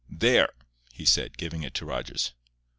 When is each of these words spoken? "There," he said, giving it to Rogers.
"There," 0.09 0.51
he 0.93 1.05
said, 1.05 1.37
giving 1.37 1.61
it 1.61 1.75
to 1.75 1.85
Rogers. 1.85 2.33